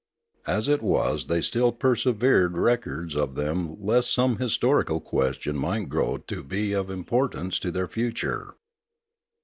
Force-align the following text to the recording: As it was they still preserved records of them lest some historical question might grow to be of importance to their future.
As 0.47 0.67
it 0.67 0.81
was 0.81 1.27
they 1.27 1.41
still 1.41 1.71
preserved 1.71 2.57
records 2.57 3.15
of 3.15 3.35
them 3.35 3.75
lest 3.79 4.11
some 4.11 4.37
historical 4.37 4.99
question 4.99 5.55
might 5.55 5.89
grow 5.89 6.17
to 6.17 6.43
be 6.43 6.73
of 6.73 6.89
importance 6.89 7.59
to 7.59 7.69
their 7.71 7.87
future. 7.87 8.55